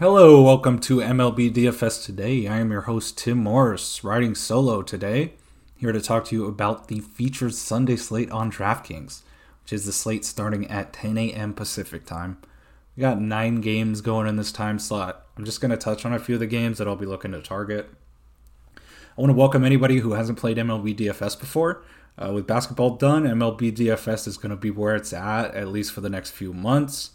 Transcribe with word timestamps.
Hello, 0.00 0.40
welcome 0.40 0.78
to 0.78 1.00
MLB 1.00 1.52
DFS 1.52 2.02
today. 2.02 2.46
I 2.46 2.56
am 2.56 2.70
your 2.70 2.80
host 2.80 3.18
Tim 3.18 3.36
Morris, 3.36 4.02
riding 4.02 4.34
solo 4.34 4.80
today, 4.80 5.34
here 5.76 5.92
to 5.92 6.00
talk 6.00 6.24
to 6.24 6.34
you 6.34 6.46
about 6.46 6.88
the 6.88 7.00
featured 7.00 7.52
Sunday 7.52 7.96
slate 7.96 8.30
on 8.30 8.50
DraftKings, 8.50 9.20
which 9.62 9.74
is 9.74 9.84
the 9.84 9.92
slate 9.92 10.24
starting 10.24 10.66
at 10.68 10.94
10 10.94 11.18
a.m. 11.18 11.52
Pacific 11.52 12.06
time. 12.06 12.38
We 12.96 13.02
got 13.02 13.20
nine 13.20 13.60
games 13.60 14.00
going 14.00 14.26
in 14.26 14.36
this 14.36 14.52
time 14.52 14.78
slot. 14.78 15.26
I'm 15.36 15.44
just 15.44 15.60
going 15.60 15.70
to 15.70 15.76
touch 15.76 16.06
on 16.06 16.14
a 16.14 16.18
few 16.18 16.36
of 16.36 16.40
the 16.40 16.46
games 16.46 16.78
that 16.78 16.88
I'll 16.88 16.96
be 16.96 17.04
looking 17.04 17.32
to 17.32 17.42
target. 17.42 17.90
I 18.78 19.20
want 19.20 19.28
to 19.28 19.36
welcome 19.36 19.64
anybody 19.64 19.98
who 19.98 20.14
hasn't 20.14 20.38
played 20.38 20.56
MLB 20.56 20.96
DFS 20.96 21.38
before. 21.38 21.84
Uh, 22.16 22.32
with 22.32 22.46
basketball 22.46 22.96
done, 22.96 23.24
MLB 23.24 23.76
DFS 23.76 24.26
is 24.26 24.38
going 24.38 24.48
to 24.48 24.56
be 24.56 24.70
where 24.70 24.96
it's 24.96 25.12
at, 25.12 25.54
at 25.54 25.68
least 25.68 25.92
for 25.92 26.00
the 26.00 26.08
next 26.08 26.30
few 26.30 26.54
months, 26.54 27.10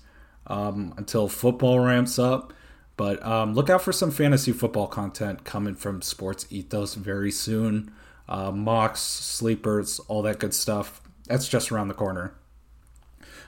um, 0.45 0.93
until 0.97 1.27
football 1.27 1.79
ramps 1.79 2.19
up. 2.19 2.53
But 2.97 3.23
um, 3.25 3.53
look 3.53 3.69
out 3.69 3.81
for 3.81 3.91
some 3.91 4.11
fantasy 4.11 4.51
football 4.51 4.87
content 4.87 5.43
coming 5.43 5.75
from 5.75 6.01
Sports 6.01 6.45
Ethos 6.49 6.95
very 6.95 7.31
soon. 7.31 7.91
Uh, 8.27 8.51
mocks, 8.51 9.01
sleepers, 9.01 9.99
all 10.07 10.21
that 10.23 10.39
good 10.39 10.53
stuff. 10.53 11.01
That's 11.27 11.47
just 11.47 11.71
around 11.71 11.89
the 11.89 11.93
corner. 11.93 12.33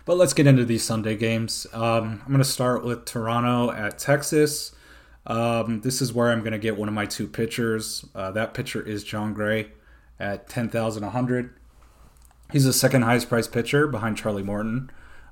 But 0.06 0.18
let's 0.18 0.34
get 0.34 0.48
into 0.48 0.66
these 0.66 0.84
Sunday 0.84 1.16
games. 1.16 1.68
Um, 1.74 2.22
I'm 2.22 2.28
going 2.28 2.38
to 2.40 2.44
start 2.46 2.84
with 2.84 3.06
Toronto 3.06 3.72
at 3.72 3.98
Texas. 3.98 4.74
Um, 5.26 5.82
this 5.82 6.02
is 6.02 6.14
where 6.14 6.32
I'm 6.32 6.40
going 6.40 6.54
to 6.54 6.58
get 6.58 6.78
one 6.78 6.88
of 6.88 6.94
my 6.94 7.06
two 7.06 7.28
pitchers. 7.28 8.06
Uh, 8.16 8.32
that 8.32 8.54
pitcher 8.54 8.82
is 8.82 9.04
Jon 9.04 9.34
Gray 9.34 9.70
at 10.20 10.48
10,100. 10.48 11.54
He's 12.52 12.64
the 12.64 12.74
second 12.74 13.02
highest 13.02 13.28
priced 13.28 13.52
pitcher 13.52 13.88
behind 13.88 14.18
Charlie 14.18 14.44
Morton. 14.44 14.90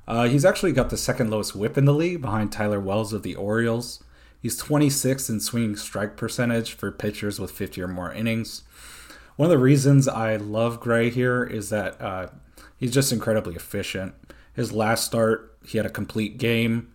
Uh, 0.08 0.28
he's 0.28 0.46
actually 0.46 0.74
got 0.74 0.90
the 0.90 0.98
second 0.98 1.30
lowest 1.30 1.56
whip 1.56 1.78
in 1.78 1.86
the 1.86 1.94
league 1.94 2.22
behind 2.22 2.52
Tyler 2.52 2.80
Wells 2.80 3.14
of 3.14 3.24
the 3.24 3.36
Orioles. 3.36 4.04
He's 4.46 4.62
26th 4.62 5.28
in 5.28 5.40
swinging 5.40 5.76
strike 5.76 6.18
percentage 6.18 6.74
for 6.74 6.92
pitchers 6.92 7.40
with 7.40 7.50
50 7.50 7.82
or 7.82 7.88
more 7.88 8.14
innings. 8.14 8.62
One 9.38 9.48
of 9.48 9.50
the 9.50 9.58
reasons 9.58 10.08
I 10.08 10.36
love 10.36 10.80
Gray 10.80 11.10
here 11.10 11.44
is 11.44 11.72
that 11.72 12.00
uh, 12.00 12.28
he's 12.78 12.94
just 12.94 13.12
incredibly 13.12 13.56
efficient. 13.56 14.14
His 14.54 14.72
last 14.72 15.04
start, 15.04 15.58
he 15.66 15.80
had 15.80 15.88
a 15.88 15.90
complete 15.90 16.38
game 16.38 16.94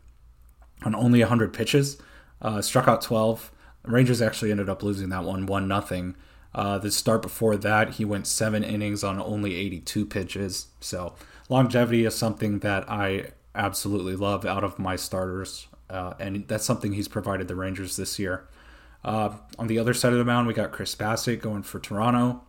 on 0.84 0.94
only 0.94 1.18
100 1.18 1.52
pitches, 1.52 2.00
uh, 2.40 2.62
struck 2.62 2.86
out 2.86 3.02
12. 3.02 3.50
The 3.82 3.90
Rangers 3.90 4.22
actually 4.22 4.52
ended 4.52 4.68
up 4.68 4.84
losing 4.84 5.08
that 5.08 5.24
one, 5.24 5.46
1 5.46 5.66
nothing. 5.66 6.14
Uh, 6.54 6.78
the 6.78 6.92
start 6.92 7.20
before 7.20 7.56
that, 7.56 7.94
he 7.94 8.04
went 8.04 8.28
seven 8.28 8.62
innings 8.62 9.02
on 9.02 9.20
only 9.20 9.56
82 9.56 10.06
pitches. 10.06 10.68
So 10.78 11.16
longevity 11.48 12.04
is 12.04 12.14
something 12.14 12.60
that 12.60 12.88
I 12.88 13.32
absolutely 13.56 14.14
love 14.14 14.46
out 14.46 14.62
of 14.62 14.78
my 14.78 14.94
starters, 14.94 15.66
uh, 15.90 16.14
and 16.18 16.46
that's 16.48 16.64
something 16.64 16.92
he's 16.92 17.08
provided 17.08 17.48
the 17.48 17.56
Rangers 17.56 17.96
this 17.96 18.18
year. 18.18 18.48
Uh, 19.04 19.36
on 19.58 19.66
the 19.66 19.78
other 19.78 19.94
side 19.94 20.12
of 20.12 20.18
the 20.18 20.24
mound, 20.24 20.46
we 20.46 20.54
got 20.54 20.72
Chris 20.72 20.94
Bassitt 20.94 21.40
going 21.40 21.62
for 21.62 21.78
Toronto. 21.78 22.42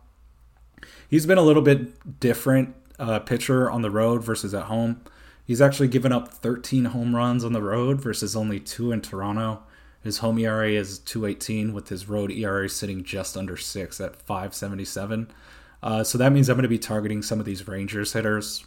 He's 1.08 1.26
been 1.26 1.38
a 1.38 1.42
little 1.42 1.62
bit 1.62 2.20
different 2.20 2.74
uh, 2.98 3.18
pitcher 3.20 3.70
on 3.70 3.82
the 3.82 3.90
road 3.90 4.22
versus 4.22 4.54
at 4.54 4.64
home. 4.64 5.02
He's 5.44 5.60
actually 5.60 5.88
given 5.88 6.12
up 6.12 6.28
13 6.28 6.86
home 6.86 7.16
runs 7.16 7.44
on 7.44 7.52
the 7.52 7.62
road 7.62 8.00
versus 8.00 8.36
only 8.36 8.60
two 8.60 8.92
in 8.92 9.00
Toronto. 9.00 9.62
His 10.02 10.18
home 10.18 10.38
ERA 10.38 10.70
is 10.70 10.98
218 10.98 11.72
with 11.72 11.88
his 11.88 12.08
road 12.08 12.30
ERA 12.30 12.68
sitting 12.68 13.04
just 13.04 13.36
under 13.36 13.56
six 13.56 14.00
at 14.00 14.16
577. 14.16 15.30
Uh, 15.82 16.04
so 16.04 16.18
that 16.18 16.32
means 16.32 16.48
I'm 16.48 16.56
going 16.56 16.62
to 16.62 16.68
be 16.68 16.78
targeting 16.78 17.22
some 17.22 17.40
of 17.40 17.46
these 17.46 17.66
Rangers 17.66 18.12
hitters. 18.12 18.64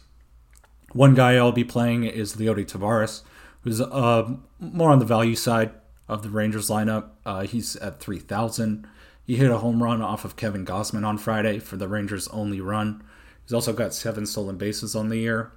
One 0.92 1.14
guy 1.14 1.34
I'll 1.36 1.52
be 1.52 1.64
playing 1.64 2.04
is 2.04 2.36
Leody 2.36 2.66
Taveras, 2.66 3.22
who's 3.66 3.80
uh, 3.80 4.30
more 4.60 4.92
on 4.92 5.00
the 5.00 5.04
value 5.04 5.34
side 5.34 5.72
of 6.08 6.22
the 6.22 6.30
Rangers 6.30 6.70
lineup. 6.70 7.08
Uh, 7.24 7.42
he's 7.42 7.74
at 7.76 7.98
3,000. 7.98 8.86
He 9.24 9.34
hit 9.34 9.50
a 9.50 9.58
home 9.58 9.82
run 9.82 10.00
off 10.00 10.24
of 10.24 10.36
Kevin 10.36 10.64
Gausman 10.64 11.04
on 11.04 11.18
Friday 11.18 11.58
for 11.58 11.76
the 11.76 11.88
Rangers' 11.88 12.28
only 12.28 12.60
run. 12.60 13.02
He's 13.44 13.52
also 13.52 13.72
got 13.72 13.92
seven 13.92 14.24
stolen 14.24 14.56
bases 14.56 14.94
on 14.94 15.08
the 15.08 15.18
year, 15.18 15.50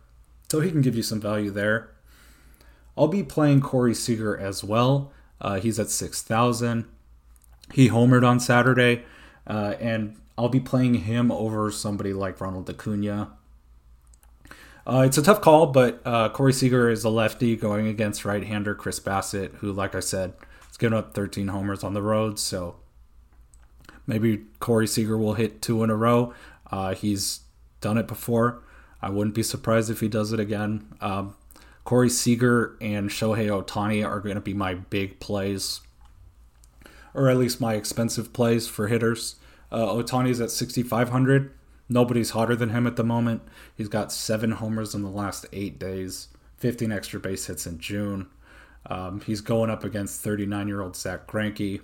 so 0.50 0.60
he 0.60 0.72
can 0.72 0.82
give 0.82 0.96
you 0.96 1.04
some 1.04 1.22
value 1.22 1.52
there. 1.52 1.92
I'll 2.98 3.08
be 3.08 3.22
playing 3.22 3.62
Corey 3.62 3.94
Seager 3.94 4.36
as 4.36 4.64
well. 4.64 5.14
Uh, 5.40 5.60
he's 5.60 5.80
at 5.80 5.92
6,000. 5.92 6.86
He 7.74 7.90
homered 7.90 8.28
on 8.28 8.40
Saturday, 8.40 9.04
uh, 9.46 9.76
and 9.80 10.16
I'll 10.36 10.50
be 10.50 10.60
playing 10.60 10.96
him 10.96 11.32
over 11.32 11.70
somebody 11.70 12.12
like 12.12 12.42
Ronald 12.42 12.68
Acuna. 12.72 13.34
Uh, 14.90 15.02
it's 15.02 15.20
a 15.20 15.22
tough 15.22 15.40
call, 15.40 15.68
but 15.68 16.02
uh, 16.04 16.30
Corey 16.30 16.52
Seager 16.52 16.90
is 16.90 17.04
a 17.04 17.12
lefty 17.12 17.56
going 17.56 17.86
against 17.86 18.26
right-hander 18.26 18.74
Chris 18.74 19.00
Bassitt, 19.00 19.54
who, 19.58 19.72
like 19.72 19.94
I 19.94 20.00
said, 20.00 20.34
has 20.66 20.78
given 20.78 20.98
up 20.98 21.14
13 21.14 21.50
homers 21.50 21.84
on 21.84 21.94
the 21.94 22.02
road. 22.02 22.40
So 22.40 22.78
maybe 24.08 24.46
Corey 24.60 24.88
Seager 24.88 25.16
will 25.16 25.36
hit 25.36 25.62
two 25.62 25.84
in 25.84 25.92
a 25.92 25.96
row. 25.96 26.34
Uh, 26.72 26.96
he's 26.96 27.42
done 27.82 28.00
it 28.00 28.08
before. 28.08 28.64
I 29.00 29.12
wouldn't 29.12 29.36
be 29.36 29.44
surprised 29.44 29.92
if 29.92 30.00
he 30.00 30.08
does 30.08 30.34
it 30.34 30.40
again. 30.40 30.88
Um, 31.02 31.36
Corey 31.84 32.10
Seager 32.10 32.76
and 32.82 33.12
Shohei 33.12 33.48
Ohtani 33.48 34.04
are 34.04 34.20
going 34.20 34.36
to 34.36 34.42
be 34.42 34.56
my 34.56 34.74
big 34.74 35.20
plays, 35.20 35.82
or 37.14 37.30
at 37.30 37.38
least 37.38 37.62
my 37.62 37.76
expensive 37.76 38.34
plays 38.34 38.68
for 38.68 38.88
hitters. 38.88 39.36
Uh, 39.72 39.86
Ohtani's 39.86 40.42
at 40.42 40.50
6,500. 40.50 41.54
Nobody's 41.90 42.32
hotter 42.32 42.56
than 42.56 42.70
him 42.70 42.86
at 42.86 42.96
the 42.96 43.04
moment. 43.04 43.42
He's 43.76 43.88
got 43.88 44.12
seven 44.12 44.52
homers 44.52 44.94
in 44.94 45.02
the 45.02 45.10
last 45.10 45.48
eight 45.52 45.80
days, 45.80 46.28
15 46.58 46.92
extra 46.92 47.20
base 47.20 47.48
hits 47.48 47.66
in 47.66 47.80
June. 47.80 48.28
Um, 48.86 49.22
he's 49.22 49.42
going 49.42 49.70
up 49.70 49.84
against 49.84 50.22
39 50.22 50.68
year 50.68 50.82
old 50.82 50.96
Zack 50.96 51.28
Greinke. 51.28 51.82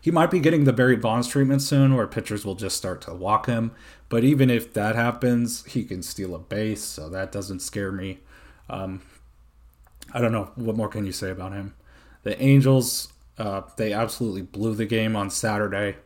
He 0.00 0.10
might 0.10 0.30
be 0.30 0.40
getting 0.40 0.64
the 0.64 0.72
Barry 0.72 0.96
Bonds 0.96 1.28
treatment 1.28 1.62
soon, 1.62 1.96
where 1.96 2.06
pitchers 2.06 2.44
will 2.44 2.54
just 2.54 2.76
start 2.76 3.00
to 3.02 3.14
walk 3.14 3.46
him. 3.46 3.72
But 4.10 4.22
even 4.22 4.50
if 4.50 4.74
that 4.74 4.94
happens, 4.94 5.64
he 5.64 5.84
can 5.84 6.02
steal 6.02 6.34
a 6.34 6.38
base, 6.38 6.82
so 6.82 7.08
that 7.08 7.32
doesn't 7.32 7.60
scare 7.60 7.90
me. 7.90 8.18
Um, 8.68 9.00
I 10.12 10.20
don't 10.20 10.32
know 10.32 10.50
what 10.56 10.76
more 10.76 10.88
can 10.88 11.06
you 11.06 11.12
say 11.12 11.30
about 11.30 11.52
him. 11.52 11.74
The 12.22 12.40
Angels, 12.40 13.12
uh, 13.38 13.62
they 13.76 13.92
absolutely 13.92 14.42
blew 14.42 14.74
the 14.74 14.84
game 14.84 15.16
on 15.16 15.30
Saturday. 15.30 15.96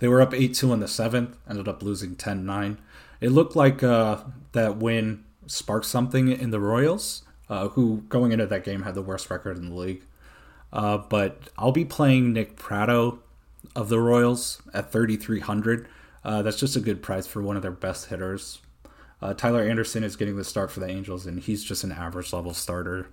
They 0.00 0.08
were 0.08 0.20
up 0.20 0.34
8 0.34 0.54
2 0.54 0.72
in 0.72 0.80
the 0.80 0.88
seventh, 0.88 1.36
ended 1.48 1.68
up 1.68 1.82
losing 1.82 2.16
10 2.16 2.44
9. 2.44 2.78
It 3.20 3.30
looked 3.30 3.54
like 3.54 3.82
uh, 3.82 4.24
that 4.52 4.78
win 4.78 5.24
sparked 5.46 5.86
something 5.86 6.28
in 6.28 6.50
the 6.50 6.60
Royals, 6.60 7.22
uh, 7.48 7.68
who 7.68 8.04
going 8.08 8.32
into 8.32 8.46
that 8.46 8.64
game 8.64 8.82
had 8.82 8.94
the 8.94 9.02
worst 9.02 9.30
record 9.30 9.58
in 9.58 9.68
the 9.68 9.74
league. 9.74 10.02
Uh, 10.72 10.98
but 10.98 11.48
I'll 11.58 11.72
be 11.72 11.84
playing 11.84 12.32
Nick 12.32 12.56
Pratto 12.56 13.20
of 13.76 13.88
the 13.88 14.00
Royals 14.00 14.62
at 14.72 14.90
3,300. 14.90 15.86
Uh, 16.24 16.42
that's 16.42 16.58
just 16.58 16.76
a 16.76 16.80
good 16.80 17.02
price 17.02 17.26
for 17.26 17.42
one 17.42 17.56
of 17.56 17.62
their 17.62 17.70
best 17.70 18.06
hitters. 18.06 18.60
Uh, 19.20 19.34
Tyler 19.34 19.62
Anderson 19.62 20.02
is 20.02 20.16
getting 20.16 20.36
the 20.36 20.44
start 20.44 20.70
for 20.70 20.80
the 20.80 20.88
Angels, 20.88 21.26
and 21.26 21.40
he's 21.40 21.62
just 21.62 21.84
an 21.84 21.92
average 21.92 22.32
level 22.32 22.54
starter. 22.54 23.08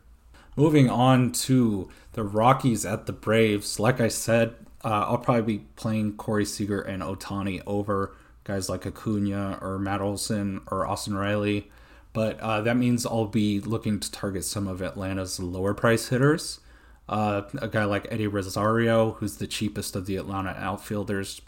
Moving 0.57 0.89
on 0.89 1.33
to 1.33 1.87
the 2.13 2.23
Rockies 2.23 2.83
at 2.83 3.05
the 3.05 3.13
Braves. 3.13 3.79
Like 3.79 4.01
I 4.01 4.07
said, 4.07 4.55
uh, 4.83 5.05
I'll 5.07 5.19
probably 5.19 5.57
be 5.57 5.65
playing 5.75 6.17
Corey 6.17 6.45
Seager 6.45 6.81
and 6.81 7.03
Ohtani 7.03 7.61
over 7.67 8.15
guys 8.43 8.67
like 8.67 8.87
Acuna 8.87 9.59
or 9.61 9.77
Matt 9.77 10.01
Olson 10.01 10.61
or 10.71 10.87
Austin 10.87 11.15
Riley. 11.15 11.69
But 12.11 12.39
uh, 12.39 12.61
that 12.61 12.75
means 12.75 13.05
I'll 13.05 13.27
be 13.27 13.59
looking 13.59 13.99
to 13.99 14.11
target 14.11 14.45
some 14.45 14.67
of 14.67 14.81
Atlanta's 14.81 15.39
lower 15.39 15.75
price 15.75 16.07
hitters. 16.07 16.59
Uh, 17.07 17.43
a 17.59 17.67
guy 17.67 17.85
like 17.85 18.07
Eddie 18.09 18.25
Rosario, 18.25 19.11
who's 19.11 19.37
the 19.37 19.45
cheapest 19.45 19.95
of 19.95 20.07
the 20.07 20.15
Atlanta 20.15 20.55
outfielders. 20.57 21.39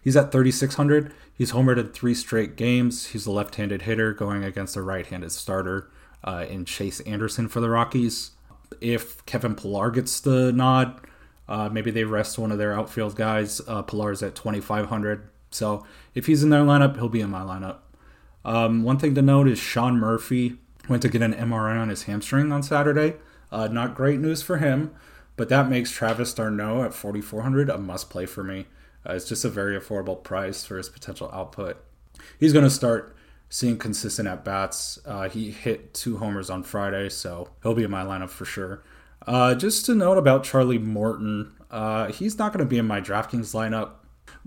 He's 0.00 0.16
at 0.16 0.30
3,600. 0.30 1.12
He's 1.36 1.50
homered 1.50 1.78
in 1.78 1.88
three 1.88 2.14
straight 2.14 2.54
games. 2.54 3.06
He's 3.06 3.26
a 3.26 3.32
left 3.32 3.56
handed 3.56 3.82
hitter 3.82 4.12
going 4.12 4.44
against 4.44 4.76
a 4.76 4.82
right 4.82 5.04
handed 5.06 5.32
starter 5.32 5.90
uh, 6.26 6.44
in 6.48 6.64
Chase 6.64 7.00
Anderson 7.00 7.48
for 7.48 7.60
the 7.60 7.70
Rockies. 7.70 8.32
If 8.80 9.24
Kevin 9.26 9.54
Pillar 9.54 9.90
gets 9.90 10.20
the 10.20 10.52
nod, 10.52 11.00
uh, 11.48 11.68
maybe 11.68 11.90
they 11.90 12.04
rest 12.04 12.38
one 12.38 12.52
of 12.52 12.58
their 12.58 12.74
outfield 12.74 13.14
guys. 13.14 13.60
Uh, 13.66 13.82
Pillar's 13.82 14.22
at 14.22 14.34
2,500. 14.34 15.28
So 15.50 15.86
if 16.14 16.26
he's 16.26 16.42
in 16.42 16.50
their 16.50 16.64
lineup, 16.64 16.96
he'll 16.96 17.08
be 17.08 17.20
in 17.20 17.30
my 17.30 17.42
lineup. 17.42 17.78
Um, 18.44 18.82
one 18.82 18.98
thing 18.98 19.14
to 19.14 19.22
note 19.22 19.48
is 19.48 19.58
Sean 19.58 19.98
Murphy 19.98 20.58
went 20.88 21.02
to 21.02 21.08
get 21.08 21.22
an 21.22 21.34
MRI 21.34 21.80
on 21.80 21.88
his 21.88 22.04
hamstring 22.04 22.52
on 22.52 22.62
Saturday. 22.62 23.16
Uh, 23.50 23.68
not 23.68 23.94
great 23.94 24.20
news 24.20 24.42
for 24.42 24.58
him, 24.58 24.94
but 25.36 25.48
that 25.48 25.68
makes 25.68 25.90
Travis 25.90 26.34
d'Arnaud 26.34 26.84
at 26.84 26.94
4,400 26.94 27.70
a 27.70 27.78
must 27.78 28.10
play 28.10 28.26
for 28.26 28.42
me. 28.42 28.66
Uh, 29.08 29.14
it's 29.14 29.28
just 29.28 29.44
a 29.44 29.48
very 29.48 29.78
affordable 29.78 30.22
price 30.22 30.64
for 30.64 30.76
his 30.76 30.88
potential 30.88 31.30
output. 31.32 31.82
He's 32.38 32.52
going 32.52 32.64
to 32.64 32.70
start 32.70 33.16
seeing 33.48 33.78
consistent 33.78 34.28
at 34.28 34.44
bats. 34.44 34.98
Uh, 35.04 35.28
he 35.28 35.50
hit 35.50 35.94
two 35.94 36.18
homers 36.18 36.50
on 36.50 36.62
Friday, 36.62 37.08
so 37.08 37.48
he'll 37.62 37.74
be 37.74 37.84
in 37.84 37.90
my 37.90 38.04
lineup 38.04 38.30
for 38.30 38.44
sure. 38.44 38.82
Uh, 39.26 39.54
just 39.54 39.86
to 39.86 39.94
note 39.94 40.18
about 40.18 40.44
Charlie 40.44 40.78
Morton, 40.78 41.52
uh, 41.70 42.08
he's 42.12 42.38
not 42.38 42.52
going 42.52 42.64
to 42.64 42.68
be 42.68 42.78
in 42.78 42.86
my 42.86 43.00
DraftKings 43.00 43.54
lineup. 43.54 43.92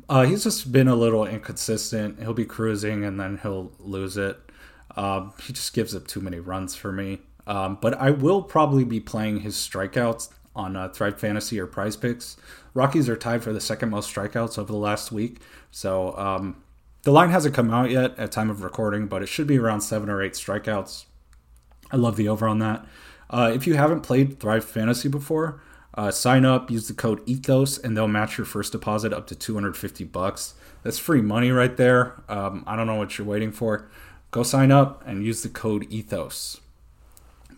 Uh, 0.08 0.26
he's 0.26 0.44
just 0.44 0.72
been 0.72 0.88
a 0.88 0.96
little 0.96 1.26
inconsistent. 1.26 2.20
He'll 2.20 2.34
be 2.34 2.46
cruising 2.46 3.04
and 3.04 3.20
then 3.20 3.40
he'll 3.42 3.72
lose 3.80 4.18
it. 4.18 4.40
Um, 4.96 5.34
he 5.44 5.54
just 5.54 5.74
gives 5.74 5.96
up 5.96 6.08
too 6.08 6.22
many 6.22 6.40
runs 6.40 6.76
for 6.76 6.92
me. 6.92 7.20
Um, 7.46 7.78
but 7.82 7.96
I 7.96 8.12
will 8.12 8.42
probably 8.42 8.84
be 8.84 9.00
playing 9.00 9.42
his 9.42 9.56
strikeouts 9.56 10.30
on 10.56 10.76
uh, 10.76 10.90
Thrive 10.90 11.20
Fantasy 11.20 11.60
or 11.60 11.68
Prize 11.68 11.96
Picks. 11.96 12.38
Rockies 12.74 13.10
are 13.10 13.16
tied 13.16 13.44
for 13.44 13.54
the 13.54 13.62
second 13.62 13.90
most 13.90 14.14
strikeouts 14.14 14.58
over 14.58 14.72
the 14.72 14.78
last 14.78 15.12
week. 15.12 15.40
So 15.72 16.16
um, 16.18 16.64
the 17.04 17.12
line 17.12 17.30
hasn't 17.30 17.56
come 17.56 17.72
out 17.72 17.90
yet 17.90 18.18
at 18.18 18.32
time 18.32 18.50
of 18.50 18.64
recording, 18.64 19.08
but 19.08 19.22
it 19.22 19.28
should 19.28 19.48
be 19.48 19.58
around 19.58 19.82
seven 19.82 20.10
or 20.10 20.22
eight 20.22 20.34
strikeouts. 20.34 21.06
I 21.92 21.98
love 21.98 22.18
the 22.18 22.28
over 22.28 22.48
on 22.48 22.60
that. 22.60 22.86
Uh, 23.30 23.52
if 23.54 23.66
you 23.66 23.76
haven't 23.76 24.02
played 24.02 24.40
Thrive 24.40 24.66
Fantasy 24.66 25.08
before, 25.08 25.62
uh, 25.96 26.12
sign 26.12 26.46
up, 26.46 26.70
use 26.70 26.88
the 26.88 26.94
code 26.94 27.26
ETHOS, 27.26 27.84
and 27.84 27.96
they'll 27.96 28.08
match 28.08 28.38
your 28.38 28.46
first 28.46 28.72
deposit 28.72 29.14
up 29.14 29.28
to 29.28 29.36
250 29.36 30.04
bucks. 30.06 30.54
That's 30.84 30.98
free 30.98 31.22
money 31.22 31.52
right 31.52 31.76
there. 31.76 32.22
Um, 32.30 32.64
I 32.68 32.76
don't 32.76 32.88
know 32.88 32.96
what 32.96 33.18
you're 33.18 33.28
waiting 33.28 33.52
for. 33.52 33.90
Go 34.32 34.44
sign 34.44 34.72
up 34.72 35.04
and 35.06 35.26
use 35.26 35.42
the 35.42 35.50
code 35.50 35.90
ETHOS. 35.90 36.60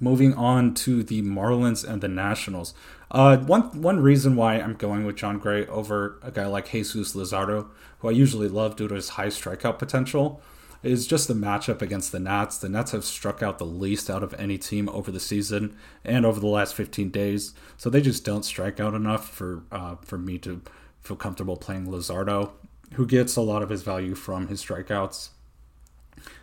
Moving 0.01 0.33
on 0.33 0.73
to 0.73 1.03
the 1.03 1.21
Marlins 1.21 1.87
and 1.87 2.01
the 2.01 2.07
Nationals. 2.07 2.73
Uh, 3.11 3.37
one 3.37 3.81
one 3.81 3.99
reason 3.99 4.35
why 4.35 4.55
I'm 4.55 4.73
going 4.73 5.05
with 5.05 5.15
Jon 5.15 5.37
Gray 5.37 5.67
over 5.67 6.19
a 6.23 6.31
guy 6.31 6.47
like 6.47 6.71
Jesus 6.71 7.13
Luzardo, 7.13 7.67
who 7.99 8.09
I 8.09 8.11
usually 8.11 8.47
love 8.47 8.75
due 8.75 8.87
to 8.87 8.95
his 8.95 9.09
high 9.09 9.27
strikeout 9.27 9.77
potential, 9.77 10.41
is 10.81 11.05
just 11.05 11.27
the 11.27 11.35
matchup 11.35 11.83
against 11.83 12.11
the 12.11 12.19
Nats. 12.19 12.57
The 12.57 12.67
Nats 12.67 12.93
have 12.93 13.05
struck 13.05 13.43
out 13.43 13.59
the 13.59 13.65
least 13.65 14.09
out 14.09 14.23
of 14.23 14.33
any 14.39 14.57
team 14.57 14.89
over 14.89 15.11
the 15.11 15.19
season 15.19 15.77
and 16.03 16.25
over 16.25 16.39
the 16.39 16.47
last 16.47 16.73
15 16.73 17.11
days, 17.11 17.53
so 17.77 17.89
they 17.89 18.01
just 18.01 18.25
don't 18.25 18.43
strike 18.43 18.79
out 18.79 18.95
enough 18.95 19.29
for 19.29 19.61
uh, 19.71 19.97
for 20.03 20.17
me 20.17 20.39
to 20.39 20.63
feel 21.01 21.15
comfortable 21.15 21.57
playing 21.57 21.85
Luzardo, 21.85 22.53
who 22.93 23.05
gets 23.05 23.35
a 23.35 23.41
lot 23.41 23.61
of 23.61 23.69
his 23.69 23.83
value 23.83 24.15
from 24.15 24.47
his 24.47 24.63
strikeouts. 24.65 25.29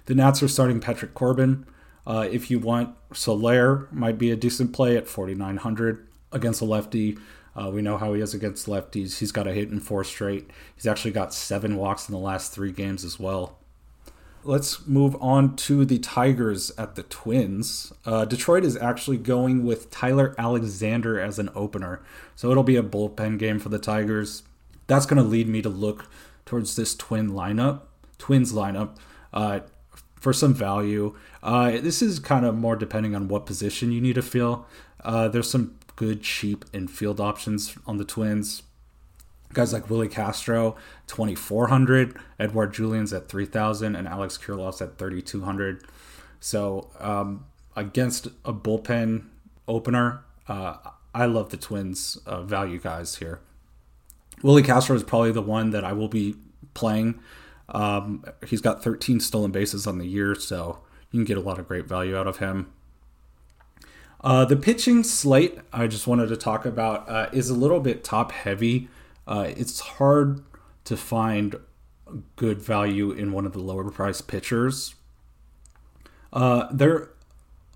The 0.07 0.15
Nats 0.15 0.45
are 0.45 0.49
starting 0.49 0.79
Patrick 0.79 1.15
Corbin. 1.15 1.67
Uh, 2.07 2.27
if 2.31 2.51
you 2.51 2.59
want, 2.59 2.95
Soler 3.13 3.89
might 3.91 4.19
be 4.19 4.31
a 4.31 4.37
decent 4.37 4.73
play 4.73 4.97
at 4.97 5.07
4,900 5.07 6.07
against 6.33 6.61
a 6.61 6.65
lefty. 6.65 7.19
Uh, 7.55 7.71
we 7.71 7.83
know 7.83 7.99
how 7.99 8.15
he 8.15 8.21
is 8.21 8.35
against 8.35 8.67
lefties. 8.67 9.19
He's 9.19 9.33
got 9.33 9.47
a 9.47 9.53
hit 9.53 9.71
in 9.71 9.81
four 9.81 10.05
straight. 10.05 10.51
He's 10.75 10.87
actually 10.87 11.11
got 11.11 11.35
seven 11.35 11.77
walks 11.77 12.09
in 12.09 12.13
the 12.13 12.21
last 12.21 12.53
three 12.53 12.73
games 12.73 13.05
as 13.05 13.19
well. 13.19 13.59
Let's 14.45 14.87
move 14.87 15.17
on 15.21 15.57
to 15.57 15.85
the 15.85 15.99
Tigers 15.99 16.71
at 16.79 16.95
the 16.95 17.03
Twins. 17.03 17.93
Uh, 18.07 18.25
Detroit 18.25 18.65
is 18.65 18.77
actually 18.77 19.19
going 19.19 19.65
with 19.65 19.91
Tyler 19.91 20.35
Alexander 20.39 21.21
as 21.21 21.39
an 21.39 21.51
opener, 21.55 22.01
so 22.37 22.51
it'll 22.51 22.63
be 22.63 22.77
a 22.77 22.83
bullpen 22.83 23.39
game 23.39 23.59
for 23.59 23.69
the 23.69 23.81
Tigers. 23.81 24.45
That's 24.87 25.07
going 25.07 25.23
to 25.23 25.29
lead 25.29 25.49
me 25.49 25.61
to 25.63 25.69
look 25.69 26.07
towards 26.47 26.77
this 26.77 26.95
Twin 26.95 27.31
lineup, 27.33 27.83
Twins 28.17 28.53
lineup, 28.53 28.97
uh, 29.35 29.61
for 30.21 30.33
some 30.33 30.55
value. 30.55 31.15
Uh, 31.43 31.73
this 31.73 32.03
is 32.03 32.19
kind 32.19 32.45
of 32.45 32.55
more 32.55 32.77
depending 32.77 33.15
on 33.15 33.29
what 33.29 33.47
position 33.47 33.93
you 33.93 34.01
need 34.01 34.15
to 34.15 34.23
fill. 34.23 34.67
Uh, 35.03 35.29
there's 35.29 35.51
some 35.51 35.79
good 35.97 36.23
cheap 36.23 36.65
infield 36.73 37.21
options 37.21 37.77
on 37.87 37.97
the 37.97 38.05
Twins. 38.05 38.63
Guys 39.53 39.73
like 39.73 39.89
Willi 39.89 40.09
Castro, 40.09 40.77
2,400. 41.07 42.17
Edouard 42.39 42.73
Julien's 42.73 43.13
at 43.13 43.29
3,000. 43.29 43.97
And 43.97 44.07
Alex 44.07 44.37
Kirilloff's 44.37 44.83
at 44.83 44.99
3,200. 44.99 45.85
So 46.41 46.91
um, 47.01 47.47
against 47.75 48.27
a 48.45 48.53
bullpen 48.53 49.25
opener, 49.67 50.23
uh, 50.47 50.77
I 51.15 51.27
love 51.27 51.51
the 51.51 51.57
Twins' 51.57 52.19
uh, 52.27 52.43
value 52.43 52.79
guys 52.79 53.17
here. 53.17 53.41
Willi 54.43 54.63
Castro 54.63 54.95
is 54.95 55.03
probably 55.03 55.33
the 55.33 55.43
one 55.43 55.71
that 55.71 55.85
I 55.85 55.93
will 55.93 56.09
be 56.09 56.37
playing. 56.75 57.19
Um, 57.69 58.25
he's 58.47 58.61
got 58.61 58.83
13 58.83 59.21
stolen 59.21 59.51
bases 59.51 59.87
on 59.87 59.99
the 59.99 60.07
year, 60.07 60.35
so 60.35 60.81
you 61.11 61.19
can 61.19 61.25
get 61.25 61.37
a 61.37 61.41
lot 61.43 61.59
of 61.59 61.69
great 61.69 61.87
value 61.87 62.17
out 62.17 62.27
of 62.27 62.39
him. 62.39 62.73
Uh, 64.21 64.45
the 64.45 64.57
pitching 64.57 65.05
slate 65.05 65.59
I 65.73 65.87
just 65.87 66.07
wanted 66.07 66.29
to 66.29 66.37
talk 66.37 66.67
about 66.67 67.09
uh, 67.09 67.29
is 67.33 67.51
a 67.51 67.55
little 67.55 67.81
bit 67.81 68.03
top 68.03 68.33
heavy 68.33 68.89
uh, 69.29 69.53
it's 69.59 69.81
hard 69.81 70.43
to 70.85 70.97
find 70.97 71.57
good 72.37 72.63
value 72.63 73.11
in 73.11 73.31
one 73.31 73.45
of 73.45 73.53
the 73.53 73.61
lower 73.61 73.91
priced 73.91 74.27
pitchers. 74.27 74.95
Uh, 76.33 76.67
there 76.73 76.95
are 76.95 77.15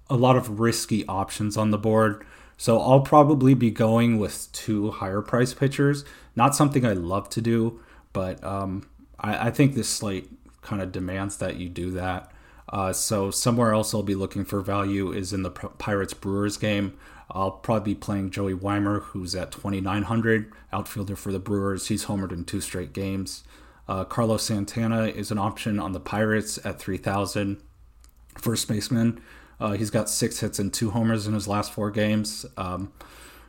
a 0.08 0.16
lot 0.16 0.34
of 0.34 0.58
risky 0.58 1.06
options 1.06 1.58
on 1.58 1.70
the 1.70 1.78
board, 1.78 2.24
so 2.56 2.80
I'll 2.80 3.02
probably 3.02 3.52
be 3.52 3.70
going 3.70 4.18
with 4.18 4.50
two 4.52 4.92
higher 4.92 5.20
priced 5.20 5.58
pitchers. 5.58 6.06
Not 6.34 6.56
something 6.56 6.86
I 6.86 6.94
love 6.94 7.28
to 7.30 7.42
do, 7.42 7.80
but 8.14 8.42
um, 8.42 8.88
I, 9.22 9.48
I, 9.48 9.50
think 9.50 9.74
this 9.74 9.88
slate 9.88 10.30
kind 10.60 10.82
of 10.82 10.92
demands 10.92 11.38
that 11.38 11.56
you 11.56 11.68
do 11.68 11.90
that. 11.92 12.30
Uh, 12.68 12.92
so 12.92 13.30
somewhere 13.30 13.72
else 13.72 13.94
I'll 13.94 14.02
be 14.02 14.14
looking 14.14 14.44
for 14.44 14.60
value 14.60 15.12
is 15.12 15.32
in 15.32 15.42
the 15.42 15.50
Pirates 15.50 16.14
Brewers 16.14 16.56
game. 16.56 16.96
I'll 17.30 17.50
probably 17.50 17.94
be 17.94 17.98
playing 17.98 18.30
Joey 18.30 18.54
Wiemer, 18.54 19.02
who's 19.02 19.34
at 19.34 19.52
2,900, 19.52 20.52
outfielder 20.72 21.16
for 21.16 21.32
the 21.32 21.38
Brewers. 21.38 21.88
He's 21.88 22.06
homered 22.06 22.32
in 22.32 22.44
two 22.44 22.60
straight 22.60 22.92
games. 22.92 23.44
Uh, 23.88 24.04
Carlos 24.04 24.44
Santana 24.44 25.06
is 25.06 25.30
an 25.30 25.38
option 25.38 25.78
on 25.78 25.92
the 25.92 26.00
Pirates 26.00 26.58
at 26.64 26.78
3,000. 26.78 27.60
First 28.38 28.68
baseman. 28.68 29.20
Uh, 29.60 29.72
he's 29.72 29.90
got 29.90 30.08
six 30.08 30.40
hits 30.40 30.58
and 30.58 30.72
two 30.72 30.90
homers 30.90 31.26
in 31.26 31.34
his 31.34 31.48
last 31.48 31.72
four 31.72 31.90
games. 31.90 32.44
Um, 32.56 32.92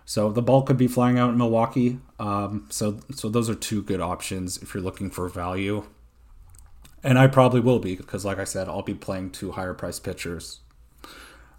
so 0.06 0.32
the 0.32 0.42
ball 0.42 0.64
could 0.64 0.78
be 0.78 0.88
flying 0.88 1.18
out 1.18 1.32
in 1.32 1.38
Milwaukee. 1.38 2.00
Um, 2.20 2.68
so 2.70 3.00
so 3.12 3.30
those 3.30 3.50
are 3.50 3.56
two 3.56 3.82
good 3.82 4.02
options 4.02 4.58
if 4.58 4.74
you're 4.74 4.84
looking 4.84 5.10
for 5.10 5.28
value. 5.30 5.86
And 7.04 7.20
I 7.20 7.28
probably 7.28 7.60
will 7.60 7.80
be 7.80 7.96
because, 7.96 8.24
like 8.24 8.40
I 8.40 8.46
said, 8.46 8.70
I'll 8.70 8.82
be 8.82 8.94
playing 8.94 9.32
two 9.32 9.52
higher 9.52 9.74
price 9.74 10.00
pitchers. 10.00 10.62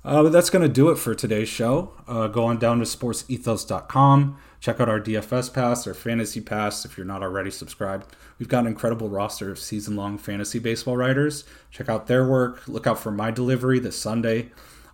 Uh, 0.02 0.22
but 0.22 0.32
that's 0.32 0.50
going 0.50 0.62
to 0.62 0.68
do 0.68 0.90
it 0.90 0.96
for 0.96 1.14
today's 1.14 1.48
show. 1.48 1.92
Uh, 2.06 2.28
go 2.28 2.44
on 2.44 2.58
down 2.58 2.78
to 2.78 2.84
sportsethos.com. 2.84 4.38
Check 4.60 4.80
out 4.80 4.88
our 4.88 5.00
DFS 5.00 5.52
pass, 5.52 5.86
or 5.86 5.92
fantasy 5.94 6.40
pass, 6.40 6.84
if 6.84 6.96
you're 6.96 7.06
not 7.06 7.22
already 7.22 7.50
subscribed. 7.50 8.14
We've 8.38 8.48
got 8.48 8.60
an 8.60 8.66
incredible 8.66 9.08
roster 9.08 9.50
of 9.50 9.58
season 9.58 9.96
long 9.96 10.16
fantasy 10.18 10.58
baseball 10.58 10.96
writers. 10.96 11.44
Check 11.70 11.88
out 11.88 12.06
their 12.06 12.26
work. 12.26 12.66
Look 12.66 12.86
out 12.86 12.98
for 12.98 13.10
my 13.10 13.30
delivery 13.30 13.78
this 13.78 13.98
Sunday 13.98 14.50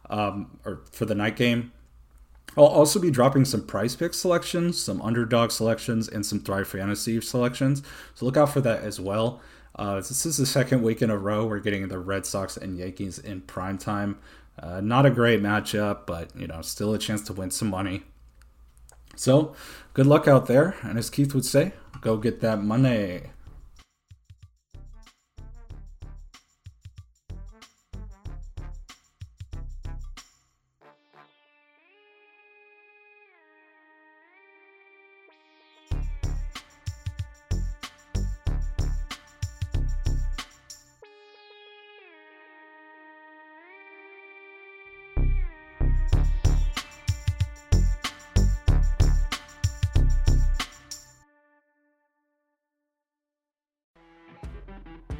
um, 0.08 0.58
or 0.64 0.82
for 0.90 1.06
the 1.06 1.14
night 1.14 1.36
game. 1.36 1.72
I'll 2.56 2.64
also 2.64 2.98
be 2.98 3.10
dropping 3.10 3.44
some 3.44 3.64
Prize 3.64 3.94
Pick 3.96 4.12
selections, 4.14 4.82
some 4.82 5.00
underdog 5.02 5.50
selections, 5.50 6.08
and 6.08 6.26
some 6.26 6.40
Thrive 6.40 6.68
Fantasy 6.68 7.20
selections. 7.20 7.82
So 8.14 8.26
look 8.26 8.36
out 8.36 8.52
for 8.52 8.60
that 8.60 8.82
as 8.82 9.00
well. 9.00 9.40
Uh, 9.76 9.96
this 9.96 10.26
is 10.26 10.36
the 10.36 10.46
second 10.46 10.82
week 10.82 11.00
in 11.00 11.10
a 11.10 11.16
row 11.16 11.46
we're 11.46 11.60
getting 11.60 11.86
the 11.88 11.98
Red 11.98 12.26
Sox 12.26 12.56
and 12.56 12.76
Yankees 12.76 13.18
in 13.18 13.42
prime 13.42 13.78
time. 13.78 14.18
Uh, 14.58 14.80
not 14.80 15.06
a 15.06 15.10
great 15.10 15.40
matchup, 15.40 16.06
but 16.06 16.34
you 16.36 16.46
know, 16.46 16.60
still 16.60 16.92
a 16.92 16.98
chance 16.98 17.22
to 17.22 17.32
win 17.32 17.50
some 17.50 17.70
money. 17.70 18.02
So, 19.16 19.54
good 19.94 20.06
luck 20.06 20.26
out 20.26 20.46
there, 20.46 20.76
and 20.82 20.98
as 20.98 21.10
Keith 21.10 21.34
would 21.34 21.44
say, 21.44 21.72
go 22.00 22.16
get 22.16 22.40
that 22.40 22.62
money. 22.62 23.22